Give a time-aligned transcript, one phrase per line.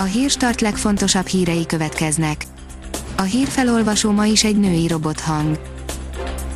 [0.00, 2.44] A hírstart legfontosabb hírei következnek.
[3.16, 5.60] A hírfelolvasó ma is egy női robothang.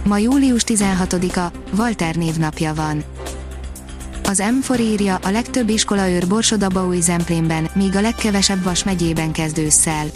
[0.05, 3.05] Ma július 16-a, Walter névnapja van.
[4.25, 9.59] Az M4 írja, a legtöbb iskola őr Borsodabaúj Zemplénben, míg a legkevesebb Vas megyében kezd
[9.59, 10.07] ősszel.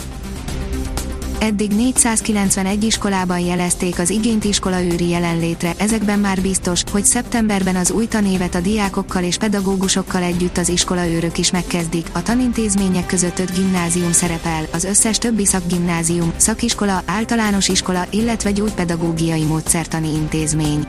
[1.39, 8.07] Eddig 491 iskolában jelezték az igényt iskolaőri jelenlétre, ezekben már biztos, hogy szeptemberben az új
[8.07, 12.07] tanévet a diákokkal és pedagógusokkal együtt az iskolaőrök is megkezdik.
[12.13, 19.45] A tanintézmények között öt gimnázium szerepel, az összes többi szakgimnázium, szakiskola, általános iskola, illetve gyógypedagógiai
[19.45, 20.85] módszertani intézmény.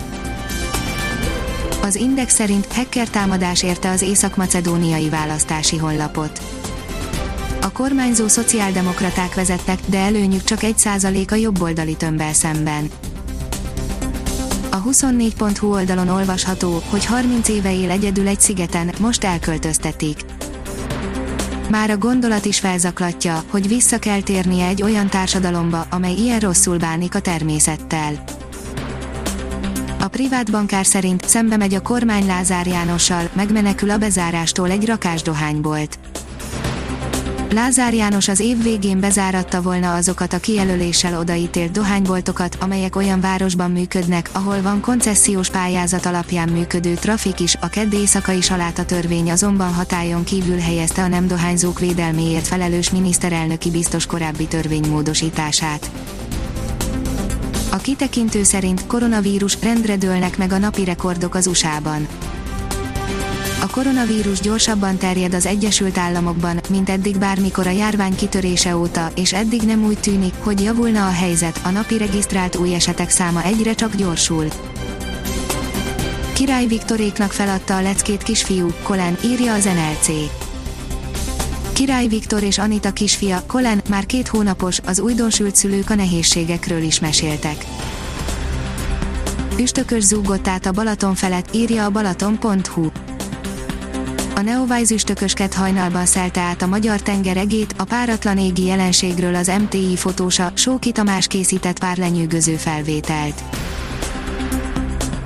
[1.81, 6.41] Az Index szerint hacker támadás érte az észak-macedóniai választási honlapot
[7.67, 12.89] a kormányzó szociáldemokraták vezettek, de előnyük csak egy százalék a jobboldali tömbbel szemben.
[14.71, 20.17] A 24.hu oldalon olvasható, hogy 30 éve él egyedül egy szigeten, most elköltöztetik.
[21.69, 26.77] Már a gondolat is felzaklatja, hogy vissza kell térnie egy olyan társadalomba, amely ilyen rosszul
[26.77, 28.23] bánik a természettel.
[29.99, 35.99] A privát bankár szerint szembe megy a kormány Lázár Jánossal, megmenekül a bezárástól egy rakásdohánybolt.
[37.53, 43.71] Lázár János az év végén bezáratta volna azokat a kijelöléssel odaítélt dohányboltokat, amelyek olyan városban
[43.71, 49.73] működnek, ahol van koncesziós pályázat alapján működő trafik is, a kedd éjszakai saláta törvény azonban
[49.73, 55.91] hatályon kívül helyezte a nem dohányzók védelméért felelős miniszterelnöki biztos korábbi törvénymódosítását.
[57.71, 62.07] A kitekintő szerint koronavírus rendre dőlnek meg a napi rekordok az USA-ban
[63.67, 69.33] a koronavírus gyorsabban terjed az Egyesült Államokban, mint eddig bármikor a járvány kitörése óta, és
[69.33, 73.73] eddig nem úgy tűnik, hogy javulna a helyzet, a napi regisztrált új esetek száma egyre
[73.73, 74.47] csak gyorsul.
[76.33, 80.09] Király Viktoréknak feladta a leckét kisfiú, Kolen, írja az NLC.
[81.73, 86.99] Király Viktor és Anita kisfia, Kolen, már két hónapos, az újdonsült szülők a nehézségekről is
[86.99, 87.65] meséltek.
[89.59, 92.89] Üstökös zúgott át a Balaton felett, írja a balaton.hu
[94.37, 99.51] a Neowise üstökösket hajnalban szelte át a magyar tenger egét, a páratlan égi jelenségről az
[99.59, 103.43] MTI fotósa, Sóki Tamás készített pár lenyűgöző felvételt.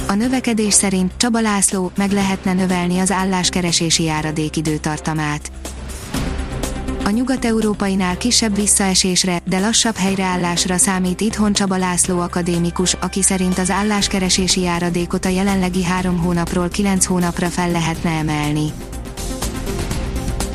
[0.07, 5.51] A növekedés szerint Csaba László meg lehetne növelni az álláskeresési járadék időtartamát.
[7.03, 13.69] A nyugat-európainál kisebb visszaesésre, de lassabb helyreállásra számít itthon Csaba László akadémikus, aki szerint az
[13.69, 18.71] álláskeresési járadékot a jelenlegi három hónapról kilenc hónapra fel lehetne emelni.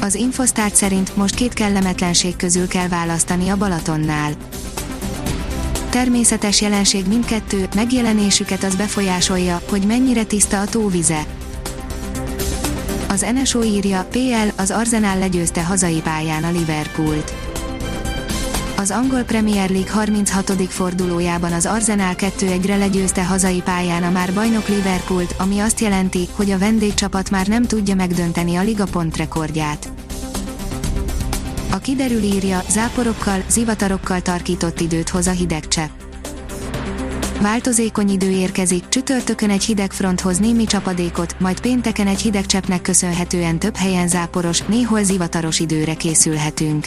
[0.01, 4.33] Az Infosztárt szerint most két kellemetlenség közül kell választani a Balatonnál.
[5.91, 11.27] Természetes jelenség mindkettő, megjelenésüket az befolyásolja, hogy mennyire tiszta a tóvize.
[13.09, 17.46] Az NSO írja, PL, az Arsenal legyőzte hazai pályán a Liverpoolt.
[18.87, 20.53] Az angol Premier League 36.
[20.69, 26.51] fordulójában az Arsenal 2-1-re legyőzte hazai pályán a már bajnok Liverpoolt, ami azt jelenti, hogy
[26.51, 29.93] a vendégcsapat már nem tudja megdönteni a liga pont rekordját.
[31.71, 35.91] A kiderül írja, záporokkal, zivatarokkal tarkított időt hoz a hideg csepp.
[37.41, 43.59] Változékony idő érkezik, csütörtökön egy hideg fronthoz némi csapadékot, majd pénteken egy hideg cseppnek köszönhetően
[43.59, 46.87] több helyen záporos, néhol zivataros időre készülhetünk.